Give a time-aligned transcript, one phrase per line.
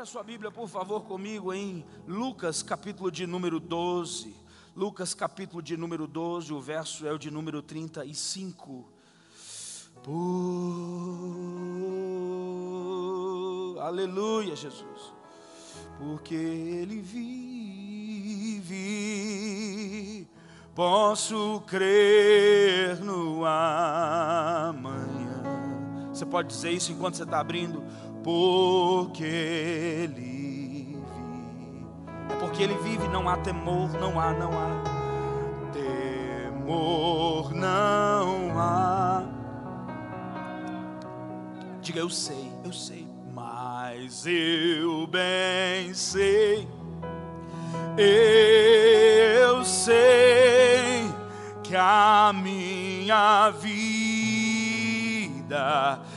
[0.00, 4.34] Abra sua Bíblia, por favor, comigo em Lucas, capítulo de número 12.
[4.74, 8.90] Lucas, capítulo de número 12, o verso é o de número 35.
[10.02, 10.16] Por...
[13.82, 15.12] Aleluia, Jesus.
[15.98, 18.66] Porque Ele vive,
[20.74, 25.20] posso crer no amanhã.
[26.10, 27.84] Você pode dizer isso enquanto você está abrindo?
[28.30, 31.02] Porque Ele vive.
[32.30, 34.84] É porque Ele vive, não há temor, não há, não há.
[35.72, 39.24] Temor não há.
[41.82, 46.68] Diga, eu sei, eu sei, mas eu bem sei,
[47.98, 51.10] eu sei
[51.64, 53.80] que a minha vida,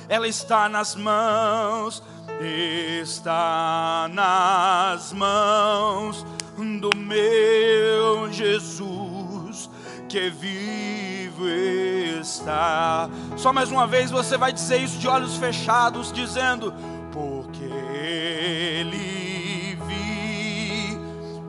[0.07, 2.03] ela está nas mãos,
[2.39, 6.25] está nas mãos
[6.57, 9.69] do meu Jesus
[10.13, 13.09] que vivo está.
[13.35, 16.71] Só mais uma vez você vai dizer isso de olhos fechados, dizendo:
[17.11, 20.99] Porque Ele vi.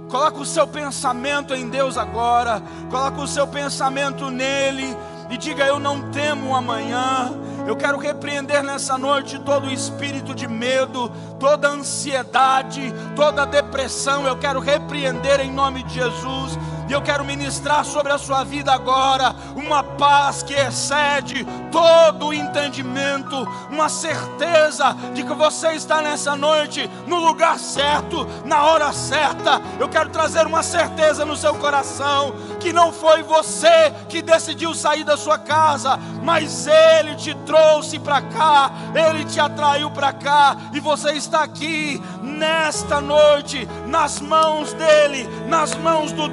[0.09, 4.97] Coloca o seu pensamento em Deus agora, coloca o seu pensamento nele
[5.29, 7.39] e diga: Eu não temo amanhã.
[7.67, 14.27] Eu quero repreender nessa noite todo o espírito de medo, toda ansiedade, toda depressão.
[14.27, 16.59] Eu quero repreender em nome de Jesus.
[16.89, 22.35] E eu quero ministrar sobre a sua vida agora uma paz que excede todo o
[22.35, 29.61] entendimento, uma certeza de que você está nessa noite no lugar certo, na hora certa.
[29.81, 35.05] Eu quero trazer uma certeza no seu coração que não foi você que decidiu sair
[35.05, 40.81] da sua casa, mas Ele te trouxe para cá, Ele te atraiu para cá e
[40.81, 46.29] você está aqui nesta noite nas mãos dele, nas mãos do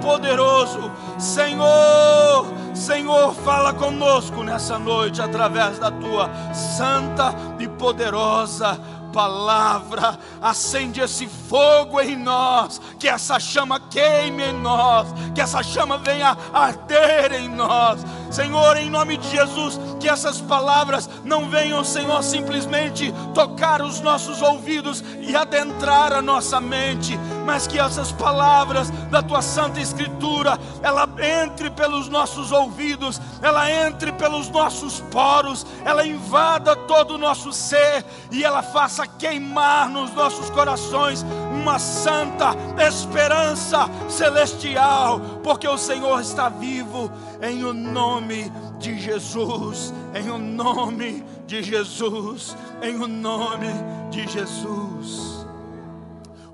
[0.00, 0.90] Todo-Poderoso.
[1.18, 8.78] Senhor, Senhor, fala conosco nessa noite através da tua santa e poderosa
[9.16, 15.96] palavra, acende esse fogo em nós, que essa chama queime em nós, que essa chama
[15.96, 18.04] venha arder em nós.
[18.30, 24.42] Senhor, em nome de Jesus, que essas palavras não venham, Senhor, simplesmente tocar os nossos
[24.42, 31.08] ouvidos e adentrar a nossa mente, mas que essas palavras da tua santa escritura, ela
[31.44, 38.04] entre pelos nossos ouvidos, ela entre pelos nossos poros, ela invada todo o nosso ser
[38.32, 46.48] e ela faça queimar nos nossos corações uma santa esperança celestial, porque o Senhor está
[46.48, 53.68] vivo em o nome de Jesus, em o nome de Jesus, em o nome
[54.10, 55.45] de Jesus.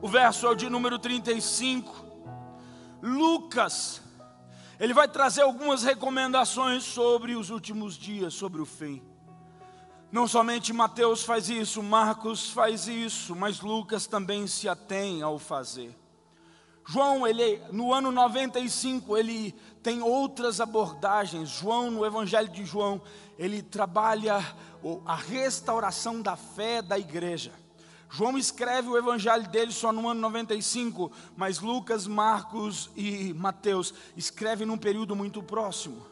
[0.02, 1.94] O verso é o de número 35.
[3.00, 4.02] Lucas,
[4.80, 9.00] ele vai trazer algumas recomendações sobre os últimos dias, sobre o fim.
[10.10, 15.96] Não somente Mateus faz isso, Marcos faz isso, mas Lucas também se atém ao fazer.
[16.84, 19.54] João, ele no ano 95, ele
[19.84, 21.48] tem outras abordagens.
[21.48, 23.00] João, no Evangelho de João,
[23.38, 24.44] ele trabalha
[25.06, 27.61] a restauração da fé da igreja.
[28.14, 34.66] João escreve o evangelho dele só no ano 95, mas Lucas, Marcos e Mateus escrevem
[34.66, 36.06] num período muito próximo.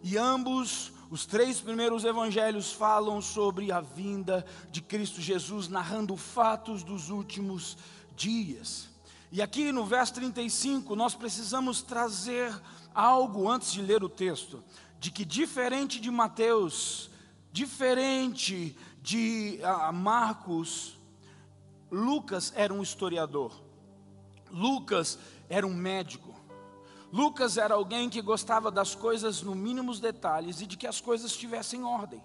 [0.00, 6.84] E ambos, os três primeiros evangelhos falam sobre a vinda de Cristo Jesus, narrando fatos
[6.84, 7.76] dos últimos
[8.14, 8.88] dias.
[9.32, 12.54] E aqui no verso 35, nós precisamos trazer
[12.94, 14.62] algo antes de ler o texto,
[15.00, 17.10] de que diferente de Mateus,
[17.52, 20.99] diferente de uh, Marcos,
[21.90, 23.52] Lucas era um historiador,
[24.50, 26.34] Lucas era um médico,
[27.12, 31.32] Lucas era alguém que gostava das coisas no mínimos detalhes e de que as coisas
[31.32, 32.22] estivessem em ordem.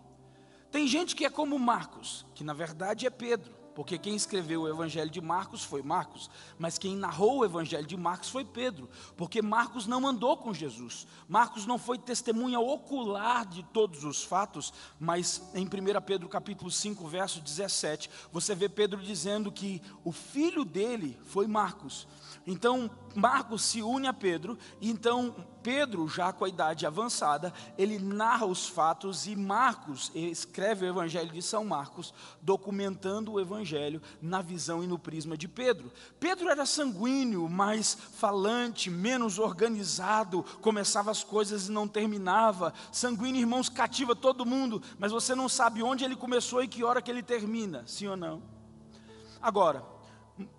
[0.72, 3.65] Tem gente que é como Marcos, que na verdade é Pedro.
[3.76, 7.98] Porque quem escreveu o Evangelho de Marcos foi Marcos, mas quem narrou o Evangelho de
[7.98, 13.62] Marcos foi Pedro, porque Marcos não andou com Jesus, Marcos não foi testemunha ocular de
[13.64, 15.70] todos os fatos, mas em 1
[16.06, 22.08] Pedro capítulo 5, verso 17, você vê Pedro dizendo que o filho dele foi Marcos.
[22.48, 25.34] Então Marcos se une a Pedro, e então
[25.64, 31.32] Pedro, já com a idade avançada, ele narra os fatos e Marcos escreve o Evangelho
[31.32, 35.92] de São Marcos, documentando o Evangelho na visão e no prisma de Pedro.
[36.20, 42.72] Pedro era sanguíneo, mais falante, menos organizado, começava as coisas e não terminava.
[42.92, 47.02] Sanguíneo, irmãos, cativa todo mundo, mas você não sabe onde ele começou e que hora
[47.02, 48.44] que ele termina, sim ou não?
[49.42, 49.95] Agora,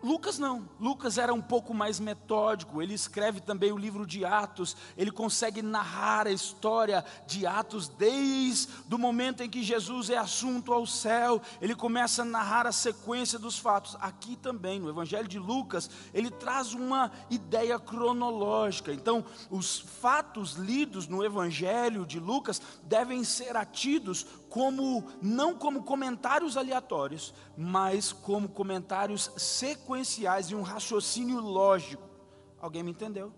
[0.03, 4.75] Lucas não, Lucas era um pouco mais metódico, ele escreve também o livro de Atos,
[4.97, 10.73] ele consegue narrar a história de Atos desde o momento em que Jesus é assunto
[10.73, 13.99] ao céu, ele começa a narrar a sequência dos fatos.
[14.01, 21.07] Aqui também, no Evangelho de Lucas, ele traz uma ideia cronológica, então os fatos lidos
[21.07, 24.25] no Evangelho de Lucas devem ser atidos
[24.57, 32.09] como não como comentários aleatórios, mas como comentários sequenciais e um raciocínio lógico.
[32.59, 33.35] Alguém me entendeu?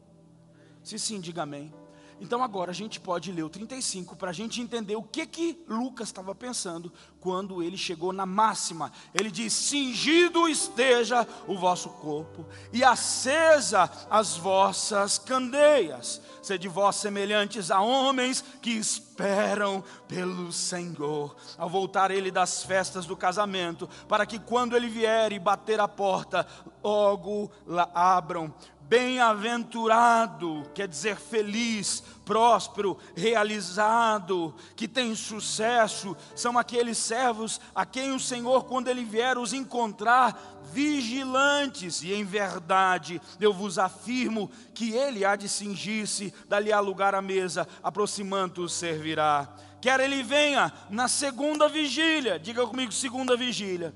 [0.80, 1.74] Se sim, diga amém.
[2.20, 5.62] Então agora a gente pode ler o 35 para a gente entender o que que
[5.68, 8.92] Lucas estava pensando quando ele chegou na máxima.
[9.14, 16.20] Ele diz: Cingido esteja o vosso corpo e acesa as vossas candeias.
[16.42, 23.16] Sede vós semelhantes a homens que esperam pelo Senhor, ao voltar ele das festas do
[23.16, 26.46] casamento, para que quando ele vier e bater a porta,
[26.82, 27.50] logo
[27.94, 28.54] abram
[28.88, 38.20] Bem-aventurado quer dizer feliz, próspero, realizado, que tem sucesso, são aqueles servos a quem o
[38.20, 45.22] Senhor, quando Ele vier os encontrar, vigilantes, e em verdade eu vos afirmo que Ele
[45.22, 49.54] há de cingir-se, dali a lugar à mesa, aproximando-os servirá.
[49.82, 53.94] Quer Ele venha na segunda vigília, diga comigo, segunda vigília.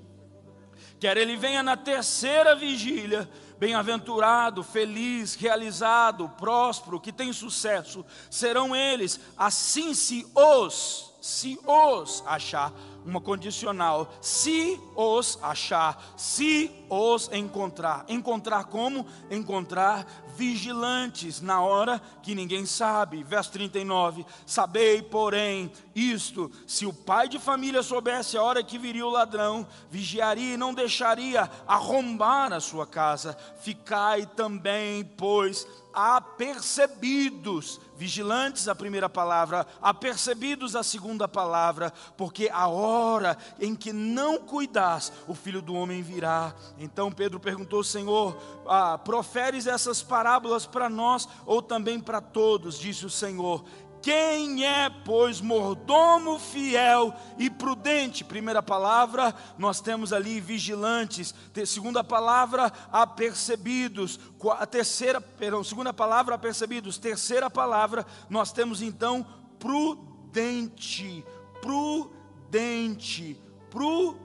[1.01, 3.29] Quer Ele venha na terceira vigília,
[3.63, 12.73] Bem-aventurado, feliz, realizado, próspero, que tem sucesso, serão eles, assim se os, se os achar,
[13.07, 18.05] uma condicional, se os achar, se os encontrar.
[18.09, 19.07] Encontrar como?
[19.31, 23.23] Encontrar vigilantes na hora que ninguém sabe.
[23.23, 29.07] Verso 39: Sabei, porém, isto: se o pai de família soubesse a hora que viria
[29.07, 33.37] o ladrão, vigiaria e não deixaria arrombar a sua casa.
[33.61, 43.37] Ficai também, pois, apercebidos, vigilantes a primeira palavra, apercebidos a segunda palavra, porque a hora
[43.61, 46.55] em que não cuidas, o filho do homem virá.
[46.79, 48.37] Então Pedro perguntou: Senhor,
[48.67, 52.79] ah, proferes essas parábolas para nós ou também para todos?
[52.79, 53.65] Disse o Senhor:
[54.01, 58.23] quem é, pois, mordomo fiel e prudente?
[58.23, 61.35] Primeira palavra, nós temos ali vigilantes.
[61.67, 64.21] Segunda palavra, apercebidos.
[64.59, 66.99] A terceira, perdão, segunda palavra, apercebidos.
[66.99, 69.27] Terceira palavra, nós temos então
[69.59, 71.25] prudente.
[71.61, 73.37] Prudente.
[73.71, 74.22] Prudente.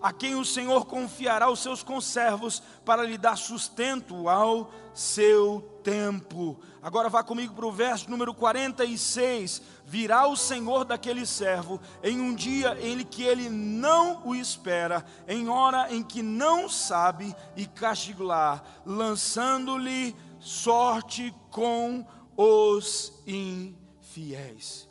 [0.00, 6.60] A quem o Senhor confiará os seus conservos para lhe dar sustento ao seu tempo.
[6.80, 9.62] Agora vá comigo para o verso número 46.
[9.84, 15.48] Virá o Senhor daquele servo em um dia em que ele não o espera, em
[15.48, 22.06] hora em que não sabe, e castigar, lançando-lhe sorte com
[22.36, 24.88] os infiéis.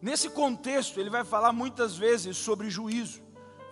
[0.00, 3.23] Nesse contexto, ele vai falar muitas vezes sobre juízo,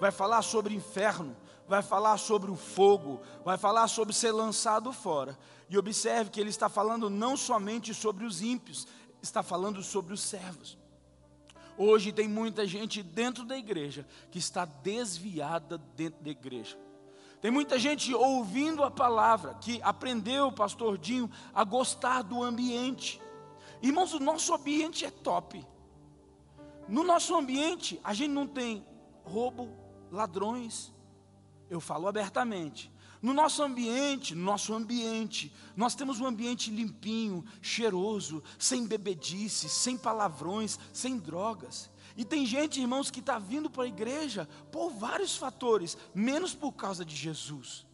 [0.02, 1.36] vai falar sobre inferno,
[1.68, 5.38] vai falar sobre o fogo, vai falar sobre ser lançado fora.
[5.70, 8.88] E observe que ele está falando não somente sobre os ímpios,
[9.22, 10.76] está falando sobre os servos.
[11.78, 16.76] Hoje tem muita gente dentro da igreja que está desviada dentro da igreja.
[17.40, 23.22] Tem muita gente ouvindo a palavra, que aprendeu, pastor Dinho, a gostar do ambiente.
[23.80, 25.64] Irmãos, o nosso ambiente é top.
[26.88, 28.84] No nosso ambiente, a gente não tem
[29.24, 29.81] roubo,
[30.12, 30.92] ladrões.
[31.68, 32.92] Eu falo abertamente.
[33.20, 39.96] No nosso ambiente, no nosso ambiente, nós temos um ambiente limpinho, cheiroso, sem bebedice, sem
[39.96, 41.88] palavrões, sem drogas.
[42.16, 46.72] E tem gente, irmãos, que está vindo para a igreja por vários fatores, menos por
[46.72, 47.86] causa de Jesus.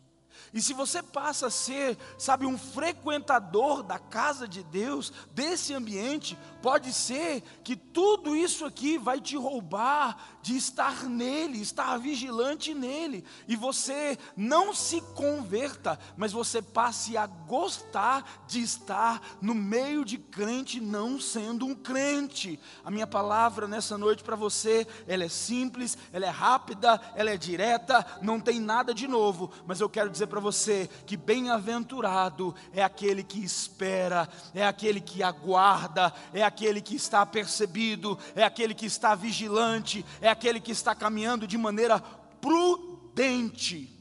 [0.53, 6.39] E se você passa a ser, sabe, um frequentador da casa de Deus, desse ambiente,
[6.63, 13.25] pode ser que tudo isso aqui vai te roubar de estar nele, estar vigilante nele,
[13.47, 20.17] e você não se converta, mas você passe a gostar de estar no meio de
[20.17, 22.59] crente, não sendo um crente.
[22.85, 27.37] A minha palavra nessa noite para você, ela é simples, ela é rápida, ela é
[27.37, 32.83] direta, não tem nada de novo, mas eu quero dizer para você que bem-aventurado é
[32.83, 38.87] aquele que espera, é aquele que aguarda, é aquele que está percebido, é aquele que
[38.87, 42.01] está vigilante, é aquele que está caminhando de maneira
[42.41, 43.95] prudente.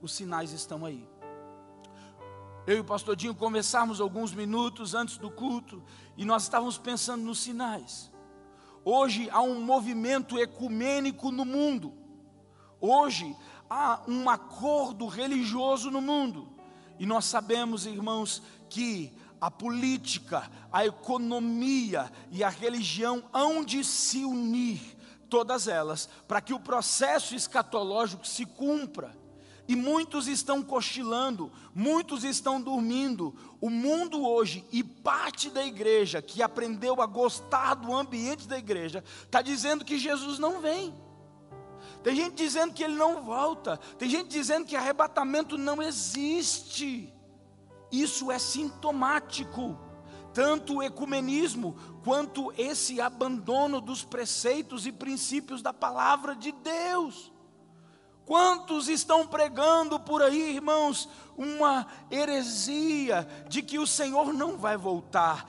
[0.00, 1.06] Os sinais estão aí.
[2.66, 5.82] Eu e o pastor Dinho conversamos alguns minutos antes do culto
[6.16, 8.10] e nós estávamos pensando nos sinais.
[8.84, 11.92] Hoje há um movimento ecumênico no mundo.
[12.80, 13.36] Hoje
[13.68, 16.48] há um acordo religioso no mundo.
[16.98, 19.12] E nós sabemos, irmãos, que
[19.44, 24.80] a política, a economia e a religião hão de se unir,
[25.28, 29.14] todas elas, para que o processo escatológico se cumpra.
[29.68, 33.36] E muitos estão cochilando, muitos estão dormindo.
[33.60, 39.04] O mundo hoje, e parte da igreja que aprendeu a gostar do ambiente da igreja,
[39.24, 40.94] está dizendo que Jesus não vem.
[42.02, 43.76] Tem gente dizendo que ele não volta.
[43.98, 47.13] Tem gente dizendo que arrebatamento não existe.
[47.94, 49.78] Isso é sintomático,
[50.32, 57.32] tanto o ecumenismo quanto esse abandono dos preceitos e princípios da palavra de Deus.
[58.26, 65.48] Quantos estão pregando por aí, irmãos, uma heresia de que o Senhor não vai voltar?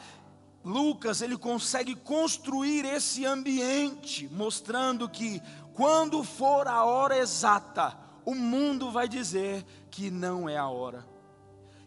[0.63, 5.41] Lucas, ele consegue construir esse ambiente, mostrando que
[5.73, 11.14] quando for a hora exata, o mundo vai dizer que não é a hora.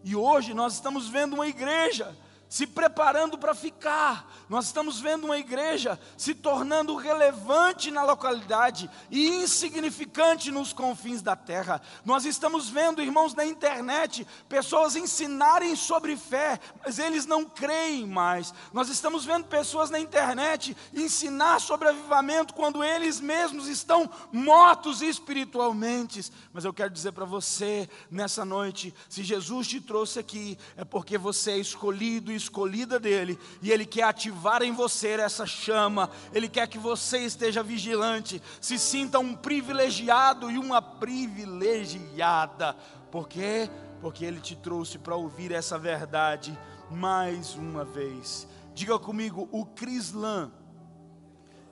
[0.04, 2.16] E hoje nós estamos vendo uma igreja
[2.48, 4.26] se preparando para ficar.
[4.48, 11.36] Nós estamos vendo uma igreja se tornando relevante na localidade e insignificante nos confins da
[11.36, 11.82] terra.
[12.04, 18.54] Nós estamos vendo, irmãos, na internet, pessoas ensinarem sobre fé, mas eles não creem mais.
[18.72, 26.32] Nós estamos vendo pessoas na internet ensinar sobre avivamento quando eles mesmos estão mortos espiritualmente.
[26.52, 31.18] Mas eu quero dizer para você nessa noite, se Jesus te trouxe aqui, é porque
[31.18, 36.66] você é escolhido escolhida dele, e ele quer ativar em você essa chama, ele quer
[36.66, 42.74] que você esteja vigilante, se sinta um privilegiado e uma privilegiada.
[43.10, 43.68] Por quê?
[44.00, 46.58] Porque ele te trouxe para ouvir essa verdade
[46.90, 48.48] mais uma vez.
[48.74, 50.50] Diga comigo, o Crislã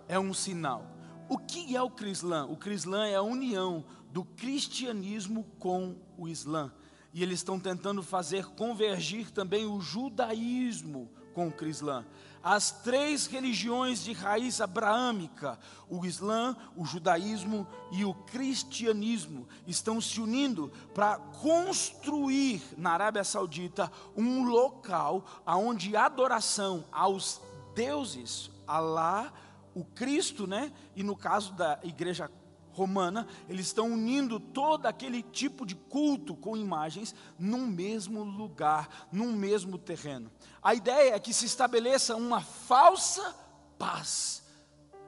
[0.06, 0.84] é um sinal.
[1.28, 2.46] O que é o Crislã?
[2.46, 6.72] O Crislã é a união do cristianismo com o Islã
[7.16, 12.04] e eles estão tentando fazer convergir também o judaísmo com o Crislã.
[12.42, 15.58] As três religiões de raiz abraâmica,
[15.88, 23.90] o Islã, o judaísmo e o cristianismo, estão se unindo para construir na Arábia Saudita
[24.14, 27.40] um local onde adoração aos
[27.74, 29.32] deuses, Alá,
[29.74, 30.70] o Cristo, né?
[30.94, 32.30] E no caso da igreja
[32.76, 39.32] romana, eles estão unindo todo aquele tipo de culto com imagens num mesmo lugar, num
[39.32, 40.30] mesmo terreno.
[40.62, 43.34] A ideia é que se estabeleça uma falsa
[43.78, 44.44] paz.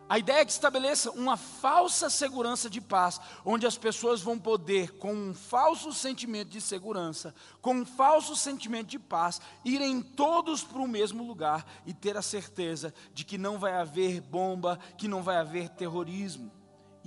[0.09, 4.97] A ideia é que estabeleça uma falsa segurança de paz, onde as pessoas vão poder,
[4.97, 10.81] com um falso sentimento de segurança, com um falso sentimento de paz, irem todos para
[10.81, 15.23] o mesmo lugar e ter a certeza de que não vai haver bomba, que não
[15.23, 16.51] vai haver terrorismo.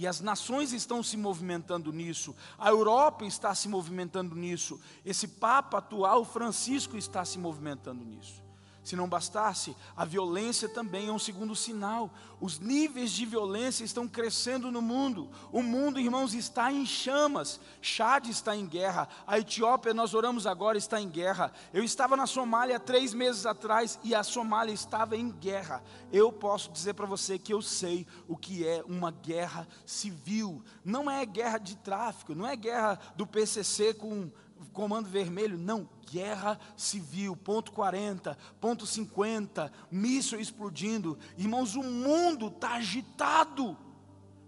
[0.02, 5.78] E as nações estão se movimentando nisso, a Europa está se movimentando nisso, esse Papa
[5.78, 8.42] atual, Francisco, está se movimentando nisso.
[8.84, 12.10] Se não bastasse, a violência também é um segundo sinal.
[12.40, 15.30] Os níveis de violência estão crescendo no mundo.
[15.52, 17.60] O mundo, irmãos, está em chamas.
[17.80, 19.08] Chad está em guerra.
[19.28, 21.54] A Etiópia, nós oramos agora, está em guerra.
[21.72, 25.84] Eu estava na Somália três meses atrás e a Somália estava em guerra.
[26.12, 30.64] Eu posso dizer para você que eu sei o que é uma guerra civil.
[30.84, 34.32] Não é guerra de tráfico, não é guerra do PCC com
[34.74, 42.76] comando vermelho, não, guerra civil, ponto 40, ponto 50, míssil explodindo, irmãos, o mundo está
[42.76, 43.78] agitado,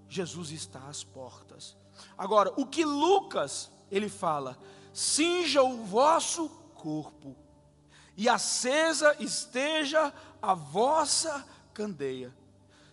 [0.07, 1.77] Jesus está às portas.
[2.17, 4.57] Agora, o que Lucas, ele fala,
[4.91, 7.35] cinja o vosso corpo,
[8.15, 12.33] e acesa esteja a vossa candeia.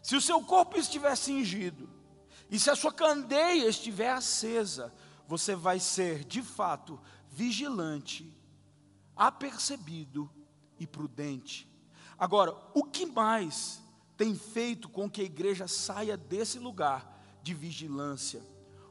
[0.03, 1.89] Se o seu corpo estiver cingido,
[2.51, 4.93] e se a sua candeia estiver acesa,
[5.31, 6.99] você vai ser, de fato,
[7.31, 8.37] vigilante,
[9.15, 10.29] apercebido
[10.77, 11.71] e prudente.
[12.19, 13.81] Agora, o que mais
[14.17, 18.43] tem feito com que a igreja saia desse lugar de vigilância?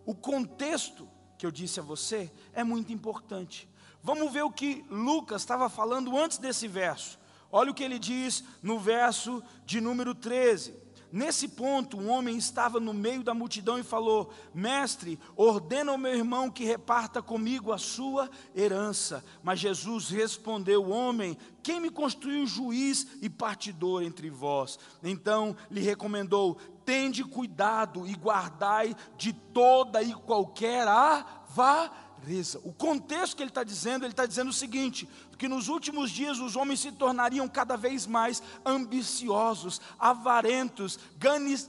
[0.05, 3.67] O contexto que eu disse a você é muito importante.
[4.01, 7.19] Vamos ver o que Lucas estava falando antes desse verso.
[7.51, 10.74] Olha o que ele diz no verso de número 13.
[11.12, 16.13] Nesse ponto, um homem estava no meio da multidão e falou: Mestre, ordena ao meu
[16.13, 19.24] irmão que reparta comigo a sua herança.
[19.42, 24.78] Mas Jesus respondeu: Homem, quem me construiu juiz e partidor entre vós?
[25.04, 32.10] Então lhe recomendou: Tende cuidado e guardai de toda e qualquer avareza
[32.63, 35.08] o contexto que ele está dizendo, ele está dizendo o seguinte:
[35.39, 41.00] que nos últimos dias os homens se tornariam cada vez mais ambiciosos, avarentos,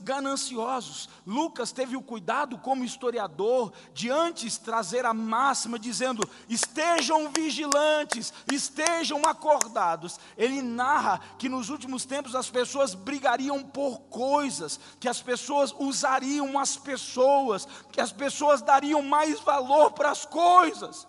[0.03, 1.09] gananciosos.
[1.25, 9.21] Lucas teve o cuidado, como historiador, de antes trazer a máxima, dizendo: estejam vigilantes, estejam
[9.25, 10.19] acordados.
[10.37, 16.59] Ele narra que nos últimos tempos as pessoas brigariam por coisas, que as pessoas usariam
[16.59, 21.07] as pessoas, que as pessoas dariam mais valor para as coisas.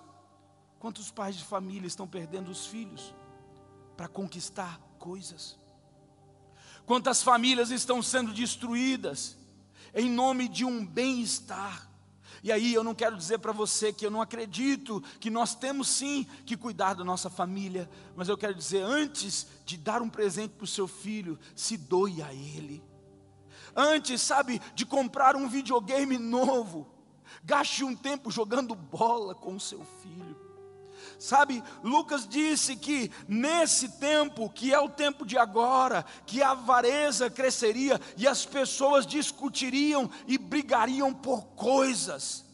[0.83, 3.15] Quantos pais de família estão perdendo os filhos
[3.97, 5.57] para conquistar coisas?
[6.85, 9.37] Quantas famílias estão sendo destruídas
[9.95, 11.89] em nome de um bem-estar?
[12.43, 15.87] E aí eu não quero dizer para você que eu não acredito que nós temos
[15.87, 20.55] sim que cuidar da nossa família, mas eu quero dizer, antes de dar um presente
[20.55, 22.83] para o seu filho, se doe a ele.
[23.77, 26.93] Antes, sabe, de comprar um videogame novo,
[27.45, 30.52] gaste um tempo jogando bola com o seu filho.
[31.23, 37.31] Sabe, Lucas disse que nesse tempo, que é o tempo de agora, que a avareza
[37.31, 42.45] cresceria e as pessoas discutiriam e brigariam por coisas.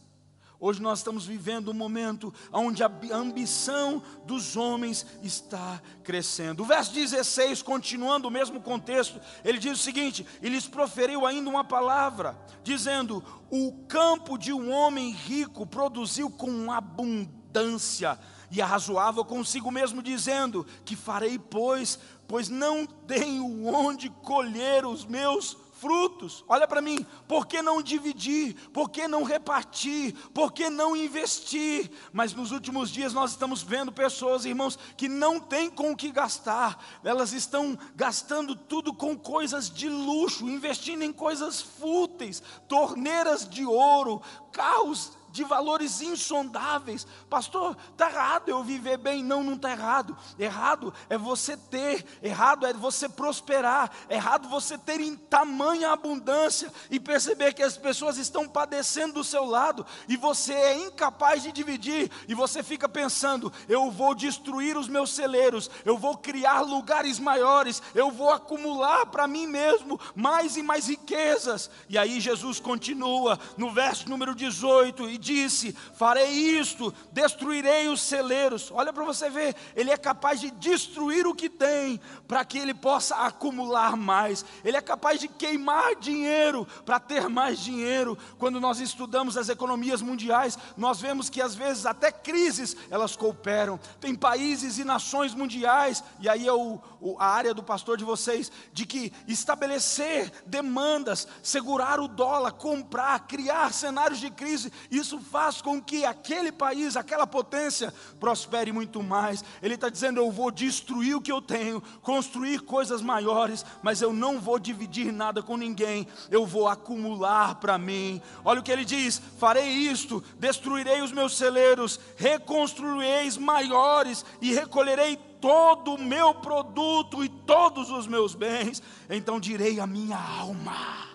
[0.61, 6.63] Hoje nós estamos vivendo um momento onde a ambição dos homens está crescendo.
[6.63, 11.49] O verso 16, continuando o mesmo contexto, ele diz o seguinte: E lhes proferiu ainda
[11.49, 18.19] uma palavra, dizendo: O campo de um homem rico produziu com abundância
[18.51, 25.57] e arrazoava consigo mesmo, dizendo: Que farei, pois, pois não tenho onde colher os meus
[25.79, 26.45] frutos.
[26.49, 28.55] Olha para mim, por que não dividir?
[28.71, 30.13] Por que não repartir?
[30.35, 31.91] Por que não investir?
[32.13, 36.11] Mas nos últimos dias nós estamos vendo pessoas, irmãos, que não têm com o que
[36.11, 43.65] gastar, elas estão gastando tudo com coisas de luxo, investindo em coisas fúteis, torneiras de
[43.65, 44.21] ouro,
[44.53, 47.07] carros de valores insondáveis.
[47.29, 49.23] Pastor, está errado eu viver bem.
[49.23, 50.17] Não, não está errado.
[50.39, 56.99] Errado é você ter, errado é você prosperar, errado você ter em tamanha abundância e
[56.99, 62.11] perceber que as pessoas estão padecendo do seu lado e você é incapaz de dividir
[62.27, 67.83] e você fica pensando: eu vou destruir os meus celeiros, eu vou criar lugares maiores,
[67.95, 71.71] eu vou acumular para mim mesmo mais e mais riquezas.
[71.89, 78.71] E aí Jesus continua no verso número 18 disse: Farei isto, destruirei os celeiros.
[78.73, 82.73] Olha para você ver, ele é capaz de destruir o que tem, para que ele
[82.73, 84.45] possa acumular mais.
[84.65, 88.17] Ele é capaz de queimar dinheiro para ter mais dinheiro.
[88.39, 93.79] Quando nós estudamos as economias mundiais, nós vemos que às vezes até crises elas cooperam.
[94.01, 98.05] Tem países e nações mundiais, e aí é o, o, a área do pastor de
[98.05, 105.19] vocês, de que estabelecer demandas, segurar o dólar, comprar, criar cenários de crise, isso isso
[105.19, 109.43] faz com que aquele país, aquela potência, prospere muito mais.
[109.63, 114.13] Ele está dizendo: eu vou destruir o que eu tenho, construir coisas maiores, mas eu
[114.13, 118.21] não vou dividir nada com ninguém, eu vou acumular para mim.
[118.45, 125.17] Olha o que ele diz: farei isto, destruirei os meus celeiros, reconstruireis maiores e recolherei
[125.41, 128.83] todo o meu produto e todos os meus bens.
[129.09, 131.08] Então direi à minha alma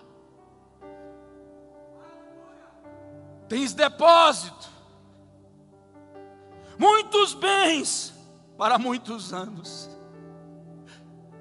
[3.54, 4.68] tens depósito,
[6.76, 8.12] muitos bens
[8.58, 9.88] para muitos anos.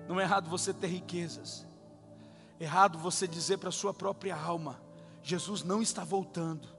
[0.08, 1.66] Não é errado você ter riquezas,
[2.60, 4.80] é errado você dizer para a sua própria alma:
[5.24, 6.70] Jesus não está voltando,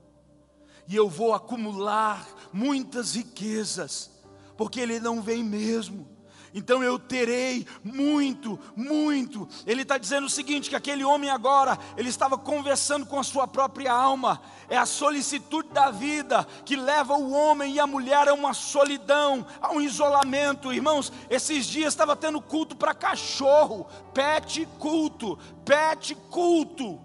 [0.86, 4.12] e eu vou acumular muitas riquezas,
[4.56, 6.13] porque Ele não vem mesmo
[6.54, 9.48] então eu terei muito, muito.
[9.66, 13.48] Ele está dizendo o seguinte: que aquele homem agora, ele estava conversando com a sua
[13.48, 18.34] própria alma, é a solicitude da vida que leva o homem e a mulher a
[18.34, 20.72] uma solidão, a um isolamento.
[20.72, 27.00] Irmãos, esses dias estava tendo culto para cachorro, pet culto, pet culto.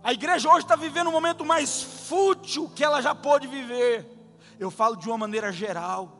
[0.00, 4.06] A igreja hoje está vivendo um momento mais fútil que ela já pôde viver.
[4.60, 6.17] Eu falo de uma maneira geral.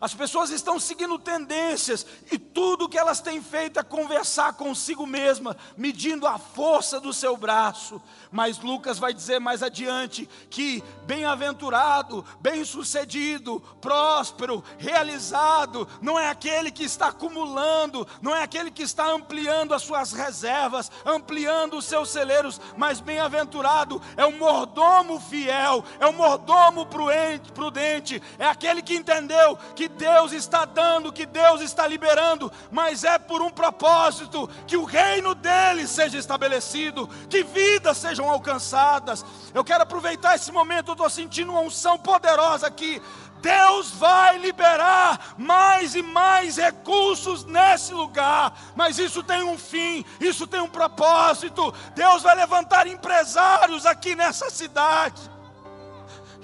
[0.00, 5.56] As pessoas estão seguindo tendências e tudo que elas têm feito é conversar consigo mesma,
[5.76, 8.00] medindo a força do seu braço.
[8.30, 16.84] Mas Lucas vai dizer mais adiante que bem-aventurado, bem-sucedido, próspero, realizado, não é aquele que
[16.84, 22.60] está acumulando, não é aquele que está ampliando as suas reservas, ampliando os seus celeiros,
[22.76, 29.88] mas bem-aventurado é o mordomo fiel, é o mordomo prudente, é aquele que entendeu que
[29.88, 35.34] Deus está dando, que Deus está liberando, mas é por um propósito, que o reino
[35.34, 39.24] dele seja estabelecido, que vidas sejam alcançadas.
[39.52, 43.02] Eu quero aproveitar esse momento, eu estou sentindo uma unção poderosa aqui.
[43.44, 50.46] Deus vai liberar mais e mais recursos nesse lugar, mas isso tem um fim, isso
[50.46, 51.74] tem um propósito.
[51.94, 55.33] Deus vai levantar empresários aqui nessa cidade.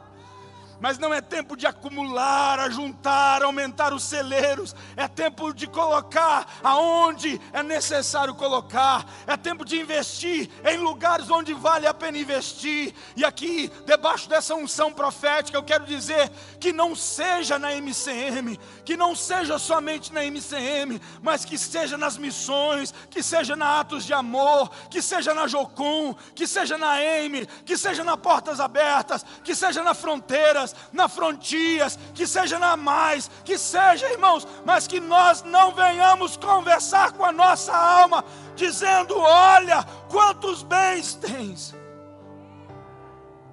[0.79, 7.39] mas não é tempo de acumular, ajuntar, aumentar os celeiros, é tempo de colocar aonde
[7.53, 13.23] é necessário colocar, é tempo de investir em lugares onde vale a pena investir, e
[13.23, 19.15] aqui, debaixo dessa unção profética, eu quero dizer que não seja na MCM, que não
[19.15, 24.69] seja somente na MCM, mas que seja nas missões, que seja na Atos de Amor,
[24.89, 29.83] que seja na Jocum, que seja na M, que seja na Portas Abertas, que seja
[29.83, 35.73] na Fronteira na Frontias, que seja na Mais, que seja, irmãos, mas que nós não
[35.73, 38.23] venhamos conversar com a nossa alma,
[38.55, 41.75] dizendo: olha, quantos bens tens.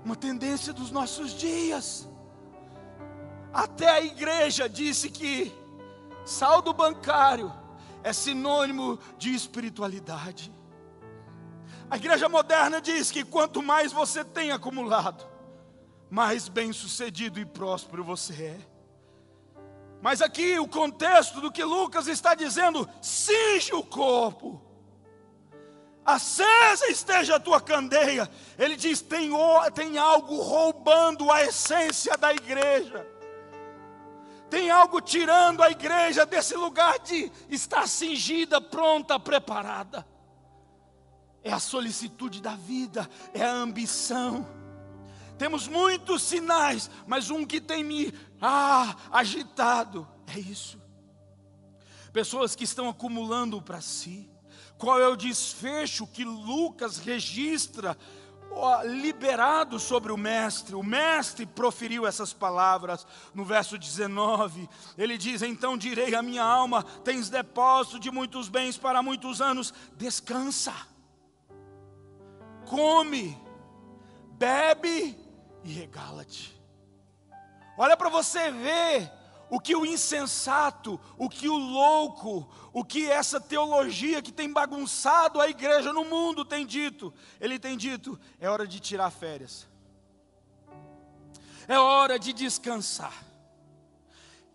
[0.05, 2.09] Uma tendência dos nossos dias.
[3.53, 5.53] Até a igreja disse que
[6.25, 7.53] saldo bancário
[8.03, 10.53] é sinônimo de espiritualidade.
[11.91, 15.27] A igreja moderna diz que quanto mais você tem acumulado,
[16.13, 18.61] mais bem-sucedido e próspero você é.
[20.03, 24.61] Mas aqui o contexto do que Lucas está dizendo: cinge o corpo,
[26.05, 28.31] acesa esteja a tua candeia.
[28.59, 29.31] Ele diz: tem,
[29.75, 33.07] tem algo roubando a essência da igreja,
[34.51, 40.07] tem algo tirando a igreja desse lugar de estar cingida, pronta, preparada.
[41.43, 44.47] É a solicitude da vida, é a ambição
[45.43, 50.81] temos muitos sinais, mas um que tem me ah, agitado é isso.
[52.13, 54.31] Pessoas que estão acumulando para si.
[54.79, 57.99] Qual é o desfecho que Lucas registra
[58.85, 60.77] liberado sobre o mestre.
[60.77, 64.69] O mestre proferiu essas palavras no verso 19.
[64.97, 69.75] Ele diz: Então direi à minha alma: Tens depósito de muitos bens para muitos anos,
[69.97, 70.75] descansa,
[72.65, 73.37] come,
[74.39, 75.22] bebe
[75.65, 76.61] e regala-te.
[77.77, 79.11] Olha para você ver
[79.51, 85.41] o que o insensato, o que o louco, o que essa teologia que tem bagunçado
[85.41, 87.13] a igreja no mundo tem dito.
[87.41, 89.69] Ele tem dito: é hora de tirar férias,
[91.69, 93.13] é hora de descansar.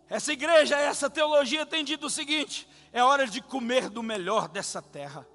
[0.09, 4.81] Essa igreja, essa teologia tem dito o seguinte: é hora de comer do melhor dessa
[4.81, 5.27] terra,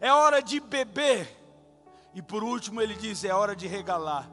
[0.00, 1.43] é hora de beber
[2.14, 4.30] e por último, ele diz: é hora de regalar.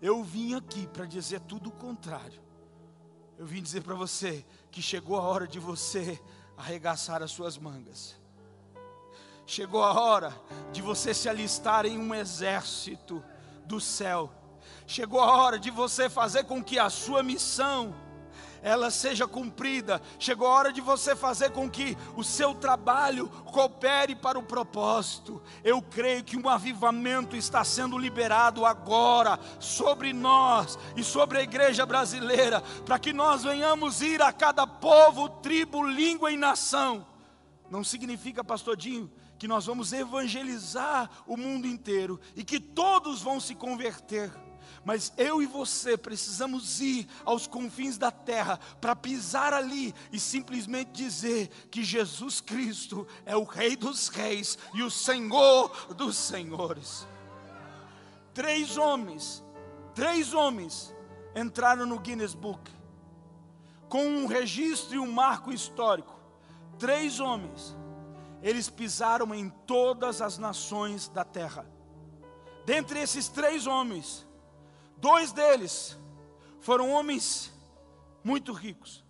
[0.00, 2.40] Eu vim aqui para dizer tudo o contrário.
[3.38, 6.20] Eu vim dizer para você que chegou a hora de você
[6.56, 8.16] arregaçar as suas mangas.
[9.44, 10.34] Chegou a hora
[10.72, 13.22] de você se alistar em um exército
[13.66, 14.32] do céu.
[14.86, 17.94] Chegou a hora de você fazer com que a sua missão
[18.62, 20.00] ela seja cumprida.
[20.18, 25.42] Chegou a hora de você fazer com que o seu trabalho coopere para o propósito.
[25.64, 31.84] Eu creio que um avivamento está sendo liberado agora sobre nós e sobre a igreja
[31.84, 37.04] brasileira, para que nós venhamos ir a cada povo, tribo, língua e nação.
[37.68, 43.40] Não significa, pastor Dinho, que nós vamos evangelizar o mundo inteiro e que todos vão
[43.40, 44.30] se converter
[44.84, 50.90] mas eu e você precisamos ir aos confins da terra para pisar ali e simplesmente
[50.92, 57.06] dizer que Jesus Cristo é o Rei dos Reis e o Senhor dos Senhores.
[58.34, 59.44] Três homens,
[59.94, 60.94] três homens
[61.34, 62.70] entraram no Guinness Book
[63.92, 66.18] com um registro e um marco histórico.
[66.78, 67.76] Três homens,
[68.42, 71.66] eles pisaram em todas as nações da terra.
[72.64, 74.26] Dentre esses três homens,
[75.02, 75.98] Dois deles
[76.60, 77.52] foram homens
[78.22, 79.04] muito ricos,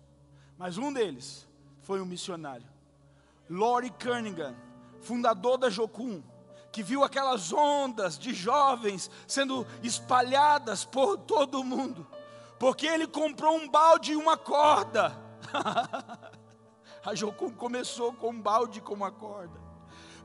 [0.57, 1.47] mas um deles
[1.83, 2.65] foi um missionário.
[3.47, 4.55] Lori Cunningham,
[5.01, 6.23] fundador da Jocum,
[6.71, 12.07] que viu aquelas ondas de jovens sendo espalhadas por todo o mundo,
[12.57, 15.15] porque ele comprou um balde e uma corda.
[17.05, 19.62] A Jocum começou com um balde e com uma corda.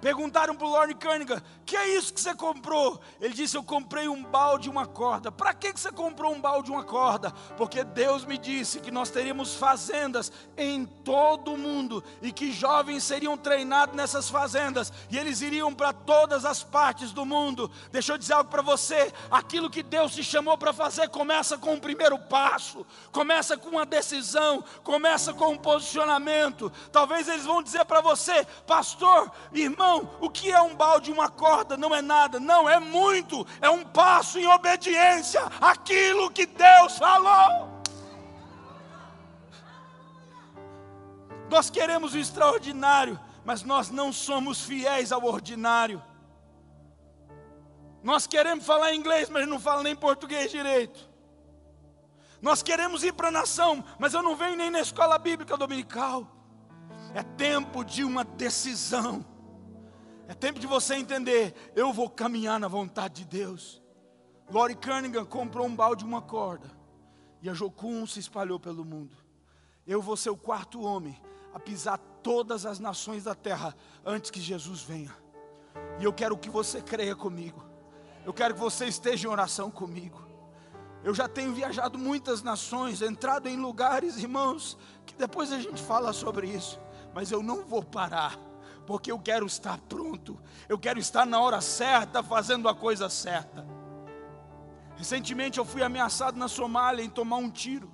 [0.00, 3.00] Perguntaram para o Lord Cunningham: que é isso que você comprou?
[3.20, 5.30] Ele disse: Eu comprei um balde e uma corda.
[5.30, 7.30] Para que você comprou um balde e uma corda?
[7.56, 13.04] Porque Deus me disse que nós teríamos fazendas em todo o mundo e que jovens
[13.04, 17.70] seriam treinados nessas fazendas e eles iriam para todas as partes do mundo.
[17.90, 21.74] Deixa eu dizer algo para você: aquilo que Deus te chamou para fazer começa com
[21.74, 26.72] o primeiro passo, começa com uma decisão, começa com um posicionamento.
[26.92, 29.87] Talvez eles vão dizer para você, pastor, irmão
[30.20, 33.84] o que é um balde, uma corda, não é nada, não, é muito, é um
[33.84, 37.68] passo em obediência àquilo que Deus falou.
[41.50, 46.02] Nós queremos o extraordinário, mas nós não somos fiéis ao ordinário.
[48.02, 51.08] Nós queremos falar inglês, mas não fala nem português direito.
[52.40, 56.26] Nós queremos ir para a nação, mas eu não venho nem na escola bíblica dominical.
[57.14, 59.24] É tempo de uma decisão.
[60.28, 63.82] É tempo de você entender, eu vou caminhar na vontade de Deus.
[64.50, 66.70] Lori Cunningham comprou um balde e uma corda.
[67.40, 69.16] E a Jocum se espalhou pelo mundo.
[69.86, 71.18] Eu vou ser o quarto homem
[71.54, 75.16] a pisar todas as nações da terra antes que Jesus venha.
[75.98, 77.64] E eu quero que você creia comigo.
[78.22, 80.22] Eu quero que você esteja em oração comigo.
[81.02, 86.12] Eu já tenho viajado muitas nações, entrado em lugares, irmãos, que depois a gente fala
[86.12, 86.78] sobre isso,
[87.14, 88.47] mas eu não vou parar
[88.88, 93.66] porque eu quero estar pronto, eu quero estar na hora certa, fazendo a coisa certa.
[94.96, 97.92] Recentemente eu fui ameaçado na Somália em tomar um tiro.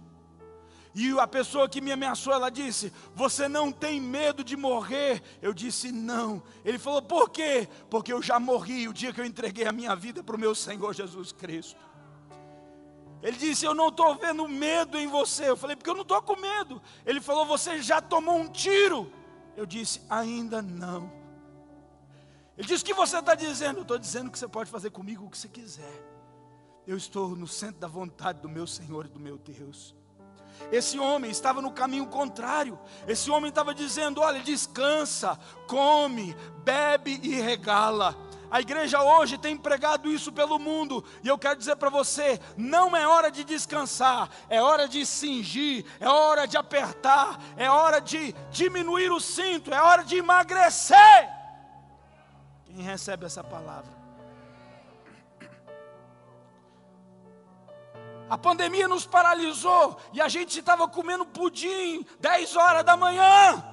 [0.95, 5.21] E a pessoa que me ameaçou, ela disse: Você não tem medo de morrer?
[5.43, 6.41] Eu disse: Não.
[6.65, 7.69] Ele falou: Por quê?
[7.91, 10.55] Porque eu já morri o dia que eu entreguei a minha vida para o meu
[10.55, 11.81] Senhor Jesus Cristo.
[13.21, 15.51] Ele disse: Eu não estou vendo medo em você.
[15.51, 16.81] Eu falei: Porque eu não estou com medo.
[17.05, 19.11] Ele falou: Você já tomou um tiro.
[19.57, 21.11] Eu disse: ainda não.
[22.57, 23.79] Ele disse: O que você está dizendo?
[23.79, 26.03] Eu estou dizendo que você pode fazer comigo o que você quiser.
[26.87, 29.95] Eu estou no centro da vontade do meu Senhor e do meu Deus.
[30.71, 32.79] Esse homem estava no caminho contrário.
[33.07, 38.17] Esse homem estava dizendo: Olha, descansa, come, bebe e regala.
[38.55, 42.97] A igreja hoje tem pregado isso pelo mundo, e eu quero dizer para você: não
[42.97, 48.33] é hora de descansar, é hora de cingir, é hora de apertar, é hora de
[48.53, 51.29] diminuir o cinto, é hora de emagrecer.
[52.65, 53.93] Quem recebe essa palavra?
[58.31, 63.65] A pandemia nos paralisou e a gente estava comendo pudim 10 horas da manhã.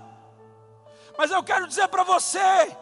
[1.15, 2.75] Mas eu quero dizer para você,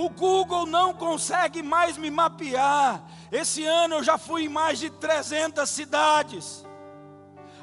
[0.00, 3.02] o Google não consegue mais me mapear.
[3.32, 6.64] Esse ano eu já fui em mais de 300 cidades.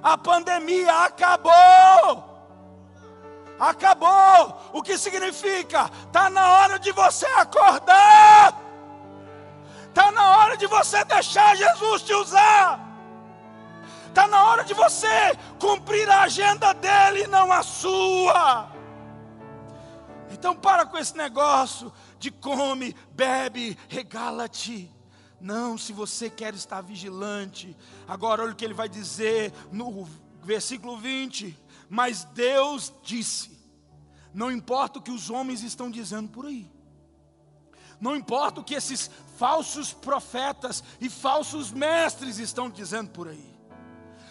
[0.04, 1.54] A pandemia acabou.
[3.58, 4.62] Acabou.
[4.74, 5.90] O que significa?
[6.08, 8.54] Está na hora de você acordar.
[9.88, 12.82] Está na hora de você deixar Jesus te usar.
[14.10, 18.76] Está na hora de você cumprir a agenda dele, não a sua.
[20.32, 21.94] Então para com esse negócio
[22.26, 24.92] de come, bebe, regala-te.
[25.40, 27.78] Não, se você quer estar vigilante.
[28.08, 30.08] Agora, olha o que ele vai dizer no
[30.42, 31.56] versículo 20.
[31.88, 33.60] Mas Deus disse:
[34.34, 36.68] Não importa o que os homens estão dizendo por aí.
[38.02, 43.56] Não importa o que esses falsos profetas e falsos mestres estão dizendo por aí.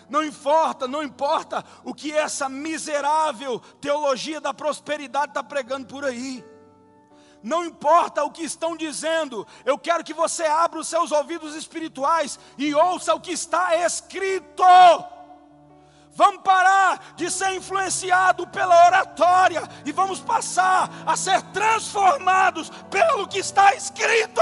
[0.09, 6.45] Não importa, não importa o que essa miserável teologia da prosperidade está pregando por aí
[7.45, 12.39] não importa o que estão dizendo, eu quero que você abra os seus ouvidos espirituais
[12.57, 14.65] e ouça o que está escrito.
[16.15, 23.41] Vamos parar de ser influenciado pela oratória e vamos passar a ser transformados pelo que
[23.41, 24.41] está escrito.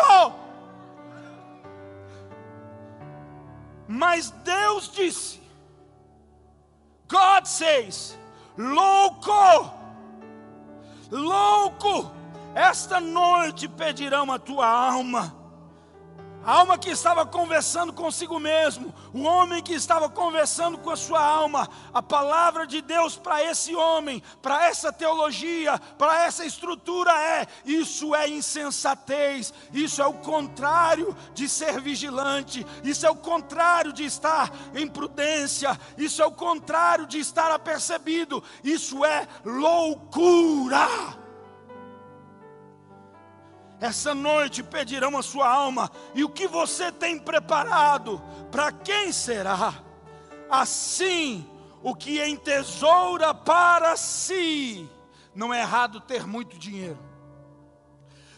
[3.88, 5.42] Mas Deus disse,
[7.08, 8.16] God says,
[8.56, 9.72] louco,
[11.10, 12.21] louco,
[12.54, 15.42] esta noite pedirão a tua alma.
[16.44, 21.24] A alma que estava conversando consigo mesmo, o homem que estava conversando com a sua
[21.24, 27.46] alma, a palavra de Deus para esse homem, para essa teologia, para essa estrutura é:
[27.64, 34.04] isso é insensatez, isso é o contrário de ser vigilante, isso é o contrário de
[34.04, 41.21] estar em prudência, isso é o contrário de estar apercebido, isso é loucura.
[43.82, 49.74] Essa noite pedirão a sua alma, e o que você tem preparado, para quem será?
[50.48, 51.44] Assim,
[51.82, 54.88] o que entesoura para si,
[55.34, 56.98] não é errado ter muito dinheiro,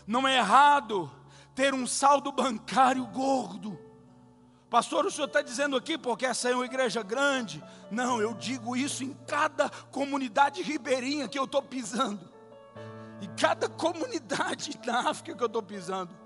[0.06, 1.12] não é errado
[1.54, 3.78] ter um saldo bancário gordo,
[4.70, 7.62] Pastor, o senhor está dizendo aqui porque essa é uma igreja grande?
[7.92, 12.28] Não, eu digo isso em cada comunidade ribeirinha que eu estou pisando,
[13.24, 16.24] em cada comunidade da África que eu estou pisando.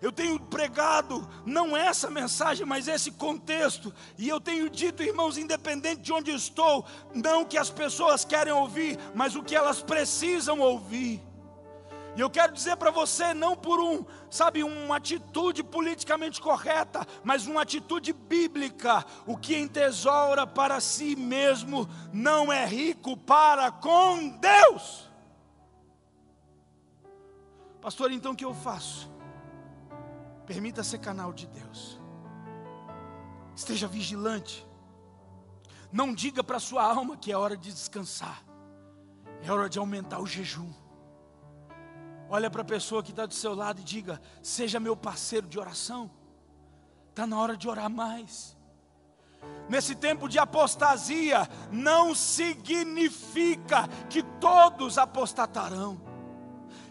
[0.00, 6.02] Eu tenho pregado não essa mensagem, mas esse contexto, e eu tenho dito, irmãos, independente
[6.02, 11.22] de onde estou, não que as pessoas querem ouvir, mas o que elas precisam ouvir.
[12.16, 17.46] E eu quero dizer para você, não por um, sabe, uma atitude politicamente correta, mas
[17.46, 19.06] uma atitude bíblica.
[19.24, 25.11] O que entesoura para si mesmo não é rico para com Deus.
[27.82, 29.10] Pastor, então o que eu faço?
[30.46, 32.00] Permita ser canal de Deus.
[33.56, 34.64] Esteja vigilante.
[35.90, 38.40] Não diga para sua alma que é hora de descansar.
[39.42, 40.72] É hora de aumentar o jejum.
[42.30, 45.58] Olha para a pessoa que está do seu lado e diga: Seja meu parceiro de
[45.58, 46.08] oração.
[47.10, 48.56] Está na hora de orar mais.
[49.68, 56.11] Nesse tempo de apostasia, não significa que todos apostatarão.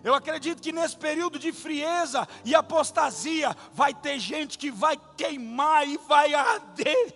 [0.04, 5.88] Eu acredito que nesse período de frieza e apostasia, vai ter gente que vai queimar
[5.88, 7.16] e vai arder.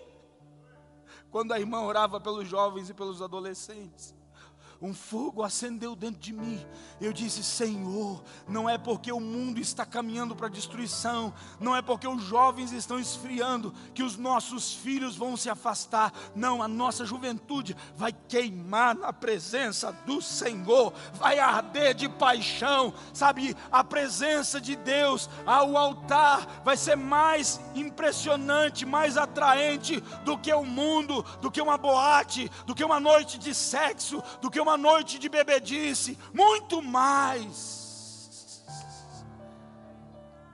[1.30, 4.15] Quando a irmã orava pelos jovens e pelos adolescentes
[4.80, 6.64] um fogo acendeu dentro de mim.
[7.00, 11.80] Eu disse: Senhor, não é porque o mundo está caminhando para a destruição, não é
[11.80, 16.12] porque os jovens estão esfriando que os nossos filhos vão se afastar.
[16.34, 23.56] Não, a nossa juventude vai queimar na presença do Senhor, vai arder de paixão, sabe?
[23.70, 30.64] A presença de Deus ao altar vai ser mais impressionante, mais atraente do que o
[30.64, 34.76] mundo, do que uma boate, do que uma noite de sexo, do que uma uma
[34.76, 38.64] noite de bebedice, muito mais.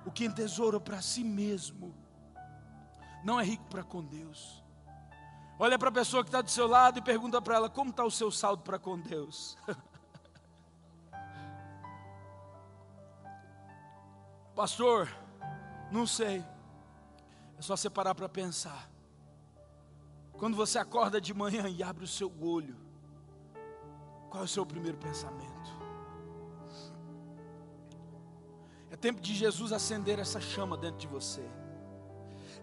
[0.05, 1.95] O que entesoura para si mesmo,
[3.25, 4.63] não é rico para com Deus.
[5.59, 8.05] Olha para a pessoa que está do seu lado e pergunta para ela: como está
[8.05, 9.57] o seu saldo para com Deus?
[14.55, 15.09] Pastor,
[15.91, 16.45] não sei.
[17.57, 18.91] É só separar para pensar.
[20.33, 22.92] Quando você acorda de manhã e abre o seu olho,
[24.33, 25.71] qual é o seu primeiro pensamento?
[28.91, 31.47] É tempo de Jesus acender essa chama dentro de você.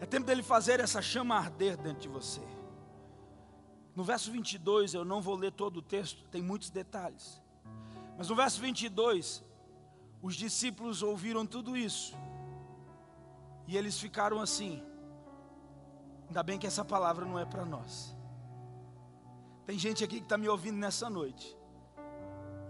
[0.02, 2.42] É tempo dele fazer essa chama arder dentro de você.
[3.96, 7.40] No verso 22, eu não vou ler todo o texto, tem muitos detalhes.
[8.18, 9.44] Mas no verso 22,
[10.24, 12.16] os discípulos ouviram tudo isso.
[13.68, 14.84] E eles ficaram assim.
[16.28, 18.16] Ainda bem que essa palavra não é para nós.
[19.68, 21.59] Tem gente aqui que está me ouvindo nessa noite.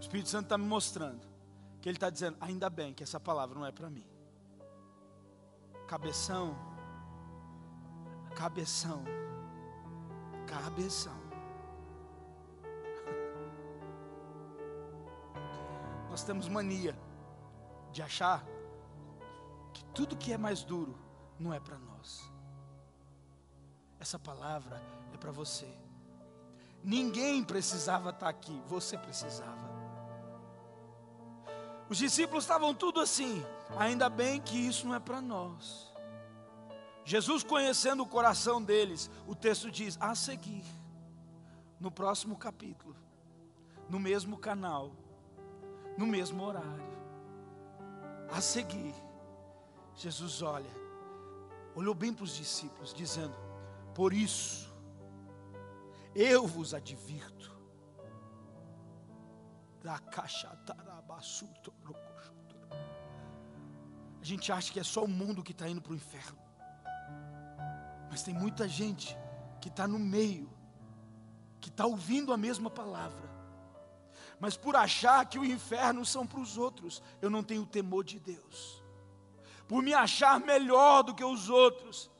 [0.00, 1.20] Espírito Santo está me mostrando
[1.82, 4.06] que Ele está dizendo: ainda bem que essa palavra não é para mim.
[5.86, 6.56] Cabeção,
[8.34, 9.04] cabeção,
[10.46, 11.12] cabeção.
[16.08, 16.98] Nós temos mania
[17.92, 18.42] de achar
[19.74, 20.98] que tudo que é mais duro
[21.38, 22.32] não é para nós.
[23.98, 24.80] Essa palavra
[25.12, 25.68] é para você.
[26.82, 29.79] Ninguém precisava estar tá aqui, você precisava.
[31.90, 33.44] Os discípulos estavam tudo assim.
[33.76, 35.92] Ainda bem que isso não é para nós.
[37.04, 40.64] Jesus conhecendo o coração deles, o texto diz: a seguir,
[41.80, 42.94] no próximo capítulo,
[43.88, 44.92] no mesmo canal,
[45.98, 46.96] no mesmo horário,
[48.30, 48.94] a seguir,
[49.96, 50.70] Jesus olha,
[51.74, 53.34] olhou bem para os discípulos, dizendo:
[53.96, 54.72] Por isso,
[56.14, 57.50] eu vos advirto,
[59.82, 60.46] da caixa
[64.20, 66.38] a gente acha que é só o mundo que está indo para o inferno.
[68.10, 69.16] Mas tem muita gente
[69.60, 70.50] que está no meio,
[71.60, 73.30] que está ouvindo a mesma palavra.
[74.38, 78.18] Mas por achar que o inferno são para os outros, eu não tenho temor de
[78.18, 78.82] Deus.
[79.68, 82.10] Por me achar melhor do que os outros,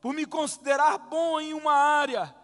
[0.00, 2.34] por me considerar bom em uma área,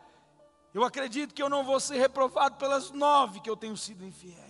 [0.72, 4.45] eu acredito que eu não vou ser reprovado pelas nove que eu tenho sido infiéis.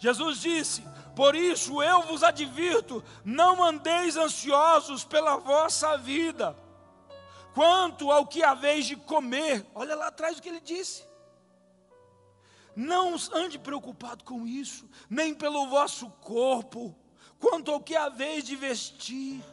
[0.00, 0.82] Jesus disse:
[1.14, 6.56] Por isso eu vos advirto, não andeis ansiosos pela vossa vida,
[7.54, 9.64] quanto ao que haveis de comer.
[9.74, 11.04] Olha lá atrás o que ele disse.
[12.74, 16.96] não ande preocupado com isso, nem pelo vosso corpo,
[17.38, 19.44] quanto ao que vez de vestir,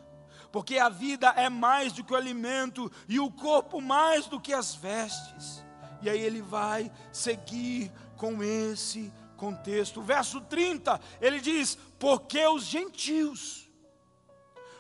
[0.50, 4.54] porque a vida é mais do que o alimento e o corpo mais do que
[4.54, 5.62] as vestes.
[6.02, 10.02] E aí ele vai seguir com esse contexto.
[10.02, 13.70] Verso 30, ele diz: Porque os gentios,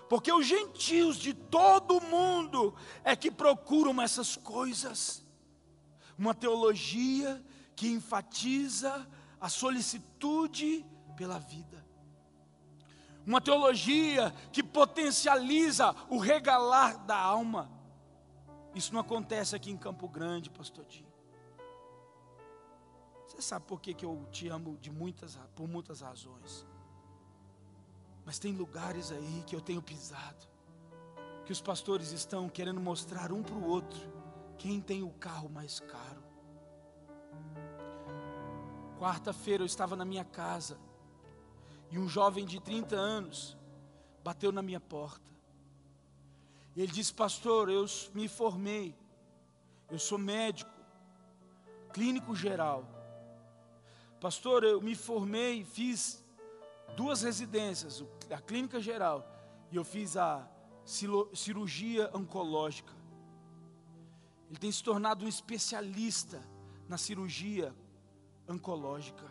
[0.09, 5.25] porque os gentios de todo o mundo é que procuram essas coisas.
[6.17, 7.41] Uma teologia
[7.75, 9.07] que enfatiza
[9.39, 10.83] a solicitude
[11.15, 11.85] pela vida.
[13.25, 17.69] Uma teologia que potencializa o regalar da alma.
[18.73, 21.06] Isso não acontece aqui em Campo Grande, pastor Dinho.
[23.37, 26.65] Você sabe por que, que eu te amo de muitas, por muitas razões.
[28.25, 30.47] Mas tem lugares aí que eu tenho pisado,
[31.45, 34.11] que os pastores estão querendo mostrar um para o outro
[34.57, 36.23] quem tem o carro mais caro.
[38.97, 40.79] Quarta-feira eu estava na minha casa
[41.91, 43.55] e um jovem de 30 anos
[44.23, 45.31] bateu na minha porta.
[46.75, 47.85] Ele disse: Pastor, eu
[48.15, 48.95] me formei,
[49.91, 50.71] eu sou médico,
[51.93, 52.96] clínico geral.
[54.19, 56.23] Pastor, eu me formei, fiz
[56.95, 59.25] duas residências, a clínica geral,
[59.71, 60.47] e eu fiz a
[60.83, 62.93] cirurgia oncológica.
[64.49, 66.41] Ele tem se tornado um especialista
[66.87, 67.75] na cirurgia
[68.47, 69.25] oncológica.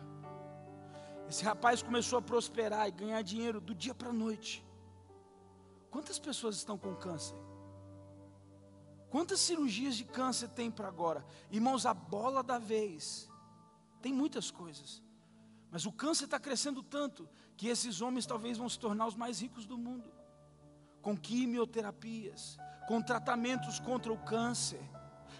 [1.27, 4.65] Esse rapaz começou a prosperar e ganhar dinheiro do dia para a noite.
[5.89, 7.35] Quantas pessoas estão com câncer?
[9.09, 11.25] Quantas cirurgias de câncer tem para agora?
[11.51, 13.29] Irmãos, a bola da vez.
[14.07, 15.03] Tem muitas coisas.
[15.69, 17.27] Mas o câncer está crescendo tanto
[17.57, 20.09] que esses homens talvez vão se tornar os mais ricos do mundo.
[21.01, 24.79] Com quimioterapias, com tratamentos contra o câncer,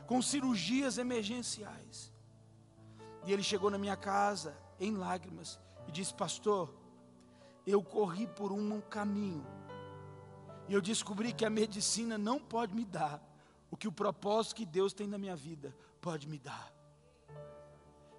[0.05, 2.11] com cirurgias emergenciais.
[3.25, 5.57] E ele chegou na minha casa em lágrimas
[5.87, 6.75] e disse: Pastor,
[7.65, 9.47] eu corri por um caminho
[10.67, 13.23] e eu descobri que a medicina não pode me dar
[13.71, 16.76] o que o propósito que Deus tem na minha vida pode me dar.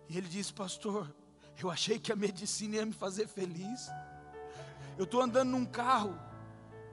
[0.08, 1.14] E ele disse: Pastor,
[1.60, 3.88] eu achei que a medicina ia me fazer feliz.
[4.96, 6.18] Eu estou andando num carro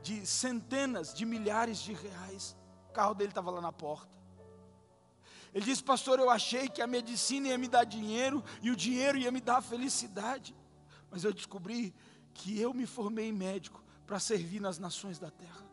[0.01, 2.55] de centenas de milhares de reais.
[2.89, 4.15] O carro dele estava lá na porta.
[5.55, 9.17] Ele disse, pastor, eu achei que a medicina ia me dar dinheiro e o dinheiro
[9.17, 10.55] ia me dar felicidade.
[11.09, 11.95] Mas eu descobri
[12.33, 15.65] que eu me formei médico para servir nas nações da terra.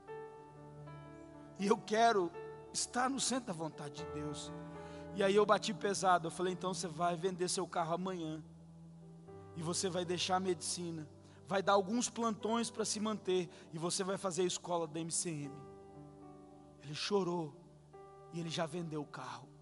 [1.58, 2.30] E eu quero
[2.72, 4.52] estar no centro da vontade de Deus.
[5.14, 6.28] E aí eu bati pesado.
[6.28, 8.42] Eu falei, então você vai vender seu carro amanhã.
[9.56, 11.06] E você vai deixar a medicina.
[11.46, 13.48] Vai dar alguns plantões para se manter.
[13.72, 15.52] E você vai fazer a escola da MCM.
[16.82, 17.54] Ele chorou.
[18.32, 19.52] E ele já vendeu o carro.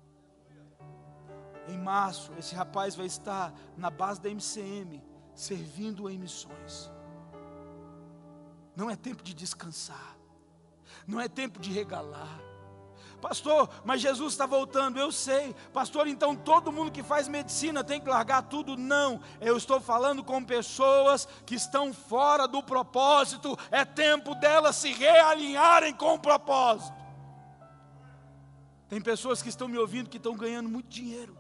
[1.69, 5.03] Em março, esse rapaz vai estar na base da MCM,
[5.35, 6.91] servindo em missões.
[8.75, 10.17] Não é tempo de descansar,
[11.07, 12.41] não é tempo de regalar.
[13.21, 15.55] Pastor, mas Jesus está voltando, eu sei.
[15.73, 18.77] Pastor, então todo mundo que faz medicina tem que largar tudo?
[18.77, 24.93] Não, eu estou falando com pessoas que estão fora do propósito, é tempo delas se
[24.93, 26.99] realinharem com o propósito.
[28.89, 31.39] Tem pessoas que estão me ouvindo que estão ganhando muito dinheiro,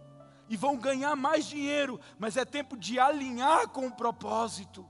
[0.48, 4.86] e vão ganhar mais dinheiro, mas é tempo de alinhar com o propósito.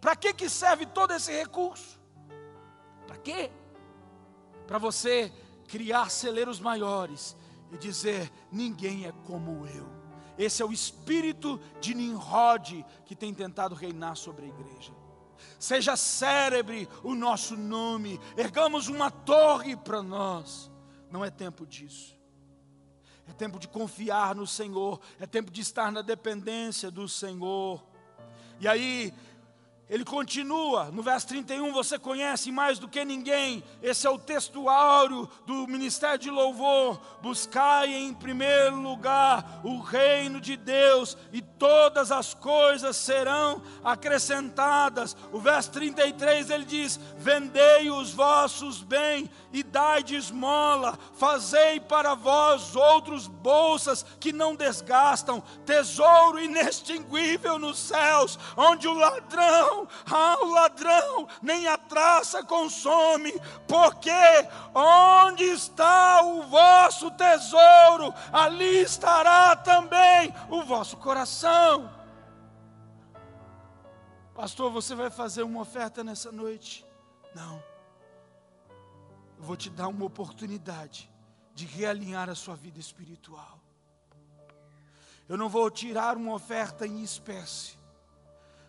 [0.00, 1.98] Para que, que serve todo esse recurso?
[3.06, 3.50] Para quê?
[4.66, 5.32] Para você
[5.66, 7.36] criar celeiros maiores
[7.72, 9.86] e dizer: ninguém é como eu.
[10.38, 14.92] Esse é o espírito de Nimrod que tem tentado reinar sobre a igreja.
[15.58, 20.70] Seja cérebre o nosso nome, ergamos uma torre para nós.
[21.10, 22.16] Não é tempo disso.
[23.28, 27.84] É tempo de confiar no Senhor, é tempo de estar na dependência do Senhor.
[28.60, 29.12] E aí,
[29.88, 34.68] ele continua, no verso 31, você conhece mais do que ninguém, esse é o texto
[34.68, 37.00] áureo do ministério de louvor.
[37.22, 45.16] Buscai em primeiro lugar o reino de Deus, e todas as coisas serão acrescentadas.
[45.32, 52.14] O verso 33 ele diz: Vendei os vossos bens e dai de esmola, fazei para
[52.14, 60.38] vós outros bolsas que não desgastam, tesouro inextinguível nos céus, onde o ladrão ladrão, ah,
[60.42, 63.32] o ladrão, nem a traça consome,
[63.68, 64.10] porque
[64.74, 71.94] onde está o vosso tesouro, ali estará também o vosso coração.
[74.34, 76.84] Pastor, você vai fazer uma oferta nessa noite?
[77.34, 77.62] Não.
[79.38, 81.10] Eu vou te dar uma oportunidade
[81.54, 83.58] de realinhar a sua vida espiritual.
[85.28, 87.76] Eu não vou tirar uma oferta em espécie.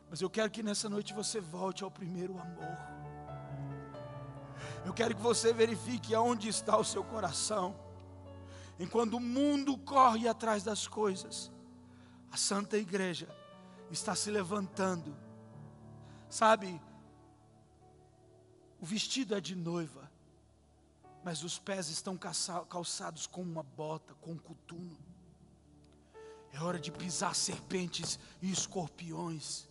[0.10, 2.78] Mas eu quero que nessa noite você volte ao primeiro amor.
[4.86, 7.76] Eu quero que você verifique aonde está o seu coração.
[8.80, 11.52] Enquanto o mundo corre atrás das coisas,
[12.32, 13.28] a Santa Igreja
[13.92, 15.16] está se levantando.
[16.30, 16.82] Sabe,
[18.80, 20.10] o vestido é de noiva,
[21.24, 22.18] mas os pés estão
[22.70, 24.98] calçados com uma bota, com um coturno.
[26.54, 29.68] É hora de pisar serpentes e escorpiões.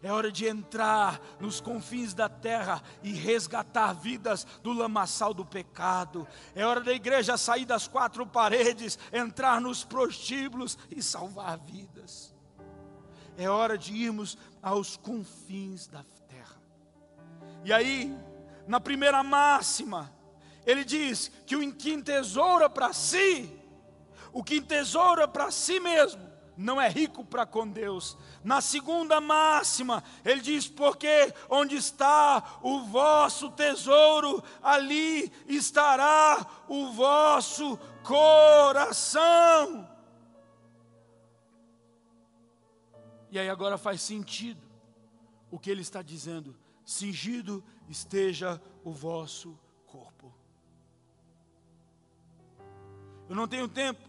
[0.00, 6.26] É hora de entrar nos confins da terra e resgatar vidas do lamaçal do pecado.
[6.54, 12.32] É hora da igreja sair das quatro paredes, entrar nos prostíbulos e salvar vidas.
[13.36, 16.62] É hora de irmos aos confins da terra.
[17.64, 18.16] E aí,
[18.68, 20.12] na primeira máxima,
[20.64, 23.52] ele diz que o que entesoura para si,
[24.32, 26.27] o que entesoura para si mesmo,
[26.58, 28.18] não é rico para com Deus.
[28.42, 37.78] Na segunda máxima, ele diz: Porque onde está o vosso tesouro, ali estará o vosso
[38.02, 39.88] coração.
[43.30, 44.60] E aí agora faz sentido
[45.52, 49.56] o que ele está dizendo: cingido esteja o vosso
[49.86, 50.34] corpo.
[53.28, 54.08] Eu não tenho tempo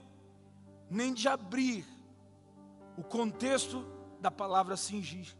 [0.89, 1.98] nem de abrir
[2.99, 3.85] o contexto
[4.19, 5.33] da palavra cingir.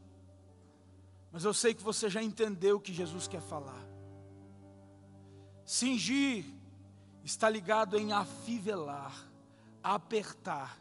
[1.30, 3.86] Mas eu sei que você já entendeu o que Jesus quer falar.
[5.66, 6.45] Cingir
[7.22, 9.14] está ligado em afivelar,
[9.84, 10.80] apertar.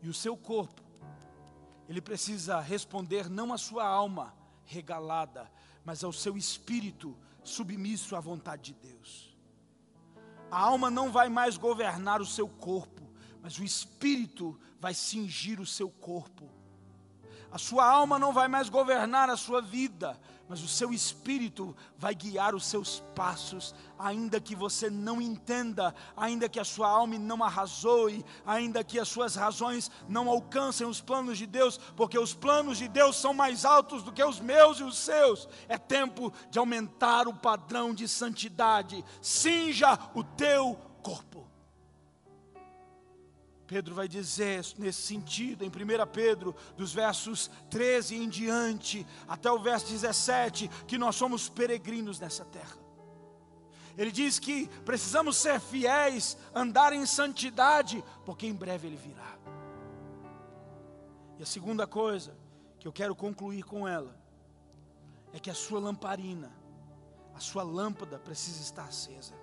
[0.00, 0.82] E o seu corpo,
[1.86, 4.34] ele precisa responder não à sua alma
[4.64, 5.52] regalada,
[5.84, 9.36] mas ao seu espírito submisso à vontade de Deus.
[10.50, 13.02] A alma não vai mais governar o seu corpo,
[13.42, 16.50] mas o espírito vai cingir o seu corpo.
[17.52, 20.16] A sua alma não vai mais governar a sua vida,
[20.48, 26.48] mas o seu espírito vai guiar os seus passos, ainda que você não entenda, ainda
[26.48, 31.38] que a sua alma não arrasoe, ainda que as suas razões não alcancem os planos
[31.38, 34.84] de Deus, porque os planos de Deus são mais altos do que os meus e
[34.84, 35.48] os seus.
[35.68, 39.04] É tempo de aumentar o padrão de santidade.
[39.20, 41.49] Cinja o teu corpo.
[43.70, 45.72] Pedro vai dizer nesse sentido, em 1
[46.12, 52.44] Pedro, dos versos 13 em diante, até o verso 17, que nós somos peregrinos nessa
[52.44, 52.76] terra.
[53.96, 59.38] Ele diz que precisamos ser fiéis, andar em santidade, porque em breve Ele virá.
[61.38, 62.36] E a segunda coisa
[62.80, 64.20] que eu quero concluir com ela,
[65.32, 66.50] é que a sua lamparina,
[67.36, 69.39] a sua lâmpada precisa estar acesa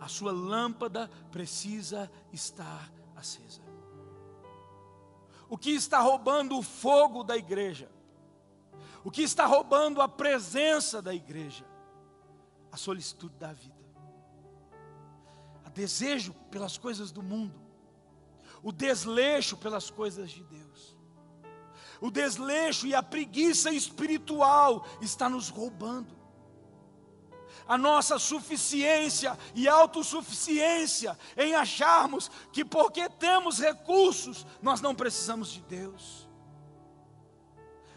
[0.00, 3.62] a sua lâmpada precisa estar acesa.
[5.48, 7.90] O que está roubando o fogo da igreja?
[9.04, 11.64] O que está roubando a presença da igreja?
[12.72, 13.74] A solicitude da vida,
[15.64, 17.54] a desejo pelas coisas do mundo,
[18.62, 20.96] o desleixo pelas coisas de Deus.
[22.00, 26.15] O desleixo e a preguiça espiritual está nos roubando
[27.66, 35.60] a nossa suficiência e autossuficiência em acharmos que porque temos recursos, nós não precisamos de
[35.62, 36.28] Deus.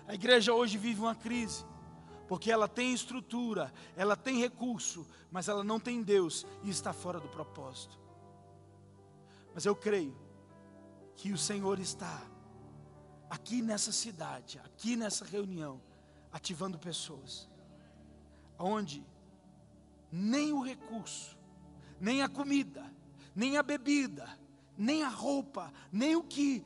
[0.07, 1.63] A igreja hoje vive uma crise,
[2.27, 7.19] porque ela tem estrutura, ela tem recurso, mas ela não tem Deus e está fora
[7.19, 7.99] do propósito.
[9.53, 10.17] Mas eu creio
[11.15, 12.23] que o Senhor está
[13.29, 15.79] aqui nessa cidade, aqui nessa reunião,
[16.31, 17.47] ativando pessoas,
[18.57, 19.05] onde
[20.11, 21.37] nem o recurso,
[21.99, 22.85] nem a comida,
[23.35, 24.27] nem a bebida,
[24.77, 26.65] nem a roupa, nem o que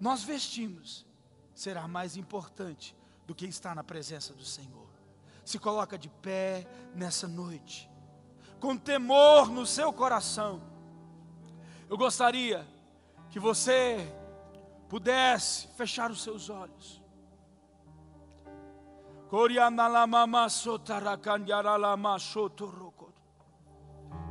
[0.00, 1.06] nós vestimos
[1.54, 4.88] será mais importante do que estar na presença do Senhor.
[5.44, 7.90] Se coloca de pé nessa noite,
[8.60, 10.62] com temor no seu coração.
[11.88, 12.66] Eu gostaria
[13.30, 13.96] que você
[14.88, 17.01] pudesse fechar os seus olhos.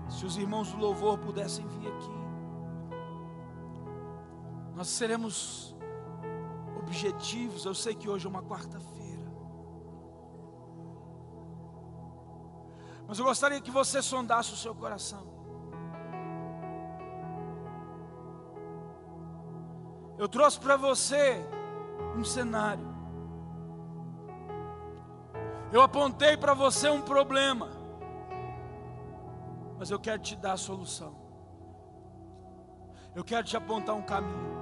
[0.08, 2.22] Se os irmãos do louvor pudessem vir aqui,
[4.76, 5.76] nós seremos
[6.78, 7.66] objetivos.
[7.66, 9.26] Eu sei que hoje é uma quarta-feira,
[13.08, 15.26] mas eu gostaria que você sondasse o seu coração.
[20.16, 21.44] Eu trouxe para você
[22.16, 22.91] um cenário.
[25.72, 27.70] Eu apontei para você um problema,
[29.78, 31.16] mas eu quero te dar a solução.
[33.16, 34.62] Eu quero te apontar um caminho.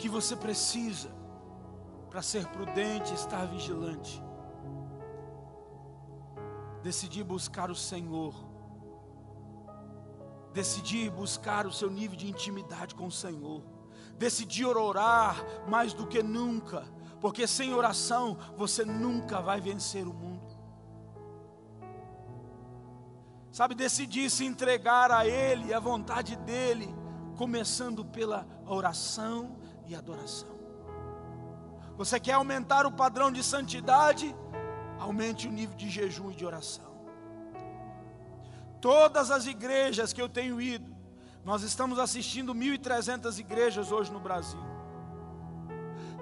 [0.00, 1.10] que você precisa
[2.08, 4.20] para ser prudente, estar vigilante.
[6.82, 8.49] Decidir buscar o Senhor.
[10.52, 13.62] Decidir buscar o seu nível de intimidade com o Senhor.
[14.18, 15.36] Decidir orar
[15.68, 16.84] mais do que nunca,
[17.20, 20.58] porque sem oração você nunca vai vencer o mundo.
[23.52, 26.94] Sabe, decidir se entregar a Ele, a vontade dEle,
[27.36, 30.60] começando pela oração e adoração.
[31.96, 34.34] Você quer aumentar o padrão de santidade?
[34.98, 36.89] Aumente o nível de jejum e de oração.
[38.80, 40.96] Todas as igrejas que eu tenho ido,
[41.44, 44.60] nós estamos assistindo 1.300 igrejas hoje no Brasil.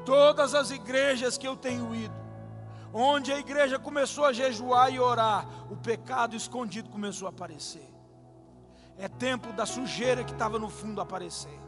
[0.05, 2.15] Todas as igrejas que eu tenho ido,
[2.93, 7.89] onde a igreja começou a jejuar e orar, o pecado escondido começou a aparecer.
[8.97, 11.68] É tempo da sujeira que estava no fundo aparecer.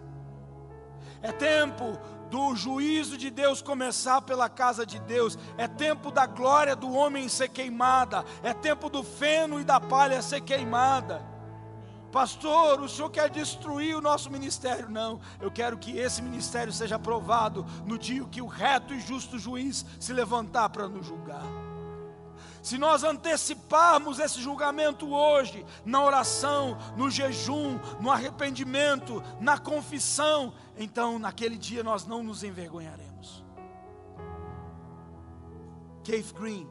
[1.22, 1.98] É tempo
[2.30, 5.36] do juízo de Deus começar pela casa de Deus.
[5.58, 8.24] É tempo da glória do homem ser queimada.
[8.42, 11.22] É tempo do feno e da palha ser queimada.
[12.10, 14.90] Pastor, o senhor quer destruir o nosso ministério?
[14.90, 19.38] Não, eu quero que esse ministério seja aprovado no dia que o reto e justo
[19.38, 21.69] juiz se levantar para nos julgar.
[22.62, 31.18] Se nós anteciparmos esse julgamento hoje, na oração, no jejum, no arrependimento, na confissão, então
[31.18, 33.42] naquele dia nós não nos envergonharemos.
[36.04, 36.68] Keith Green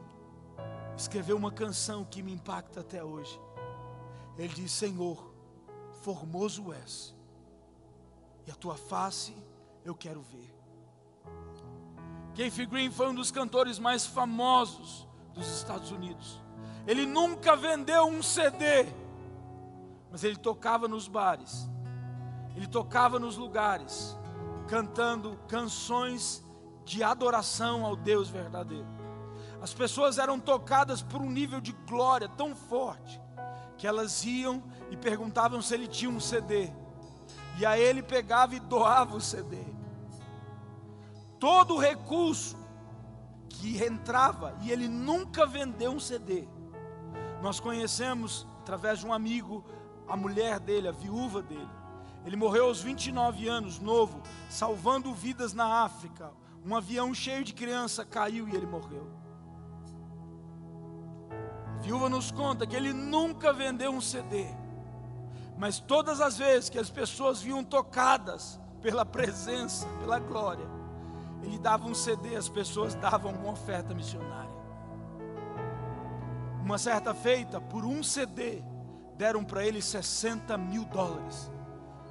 [0.96, 3.40] escreveu uma canção que me impacta até hoje.
[4.38, 5.34] Ele diz: Senhor,
[6.02, 7.14] formoso és,
[8.46, 9.34] e a tua face
[9.84, 10.54] eu quero ver.
[12.34, 16.40] Keith Green foi um dos cantores mais famosos dos Estados Unidos.
[16.86, 18.86] Ele nunca vendeu um CD,
[20.10, 21.68] mas ele tocava nos bares,
[22.56, 24.16] ele tocava nos lugares,
[24.66, 26.44] cantando canções
[26.84, 28.88] de adoração ao Deus verdadeiro.
[29.62, 33.20] As pessoas eram tocadas por um nível de glória tão forte
[33.76, 36.70] que elas iam e perguntavam se ele tinha um CD.
[37.58, 39.56] E aí ele pegava e doava o CD.
[41.38, 42.56] Todo o recurso
[43.50, 46.48] que entrava e ele nunca vendeu um CD.
[47.42, 49.64] Nós conhecemos, através de um amigo,
[50.08, 51.68] a mulher dele, a viúva dele.
[52.24, 56.32] Ele morreu aos 29 anos, novo, salvando vidas na África.
[56.64, 59.06] Um avião cheio de criança caiu e ele morreu.
[61.78, 64.46] A viúva nos conta que ele nunca vendeu um CD,
[65.56, 70.66] mas todas as vezes que as pessoas vinham tocadas pela presença, pela glória,
[71.42, 74.50] ele dava um CD, as pessoas davam uma oferta missionária.
[76.62, 78.62] Uma certa feita, por um CD,
[79.16, 81.50] deram para ele 60 mil dólares.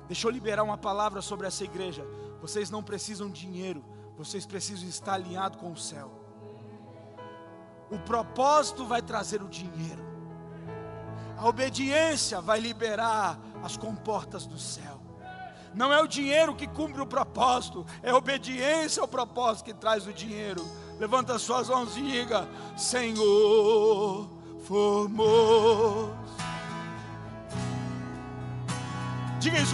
[0.07, 2.05] Deixa eu liberar uma palavra sobre essa igreja.
[2.41, 3.83] Vocês não precisam de dinheiro,
[4.17, 6.11] vocês precisam estar alinhados com o céu.
[7.91, 10.03] O propósito vai trazer o dinheiro,
[11.37, 15.08] a obediência vai liberar as comportas do céu.
[15.73, 20.07] Não é o dinheiro que cumpre o propósito, é a obediência ao propósito que traz
[20.07, 20.65] o dinheiro.
[20.99, 24.29] Levanta as suas mãos e diga: Senhor,
[24.65, 26.13] formoso.
[29.39, 29.67] Diga isso.